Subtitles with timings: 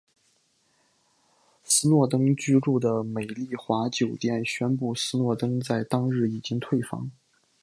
[1.63, 7.11] 斯诺登居住的美丽华酒店宣布斯诺登在当日已经退房。